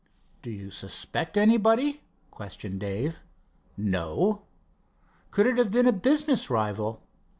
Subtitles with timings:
[0.41, 2.01] "Do you suspect anybody?"
[2.31, 3.21] questioned Dave.
[3.77, 4.41] "No."
[5.29, 7.03] "Could it have been a business rival?"